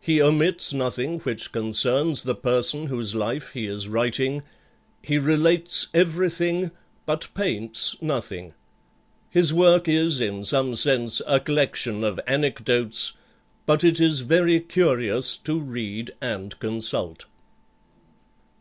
[0.00, 4.44] He omits nothing which concerns the person whose life he is writing;
[5.02, 6.70] he relates everything,
[7.06, 8.54] but paints nothing.
[9.30, 13.14] His work is, in some sense, a collection of anecdotes,
[13.66, 17.24] but it is very curious to read and consult."